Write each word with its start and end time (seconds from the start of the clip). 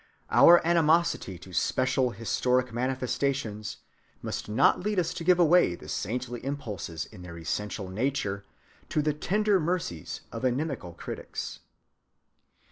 Our 0.31 0.65
animosity 0.65 1.37
to 1.37 1.53
special 1.53 2.09
historic 2.09 2.73
manifestations 2.73 3.77
must 4.23 4.49
not 4.49 4.79
lead 4.79 4.97
us 4.97 5.13
to 5.13 5.23
give 5.23 5.37
away 5.37 5.75
the 5.75 5.87
saintly 5.87 6.43
impulses 6.43 7.05
in 7.05 7.21
their 7.21 7.37
essential 7.37 7.87
nature 7.87 8.43
to 8.89 9.03
the 9.03 9.13
tender 9.13 9.59
mercies 9.59 10.21
of 10.31 10.43
inimical 10.43 10.93
critics. 10.93 11.59